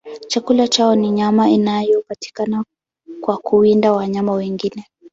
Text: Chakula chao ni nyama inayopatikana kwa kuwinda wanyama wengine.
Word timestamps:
Chakula 0.27 0.67
chao 0.67 0.95
ni 0.95 1.11
nyama 1.11 1.49
inayopatikana 1.49 2.65
kwa 3.21 3.37
kuwinda 3.37 3.93
wanyama 3.93 4.31
wengine. 4.33 4.87